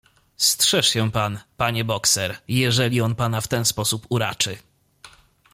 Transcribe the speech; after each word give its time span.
"Strzeż 0.37 0.87
się 0.89 1.11
pan, 1.11 1.39
panie 1.57 1.85
bokser, 1.85 2.37
jeżeli 2.47 3.01
on 3.01 3.15
pana 3.15 3.41
w 3.41 3.47
ten 3.47 3.65
sposób 3.65 4.05
uraczy." 4.09 4.57